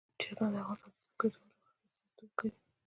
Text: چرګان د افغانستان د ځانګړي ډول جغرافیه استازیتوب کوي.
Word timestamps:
چرګان 0.21 0.51
د 0.53 0.55
افغانستان 0.61 0.89
د 0.93 0.97
ځانګړي 0.99 1.29
ډول 1.33 1.49
جغرافیه 1.55 1.89
استازیتوب 1.91 2.31
کوي. 2.37 2.51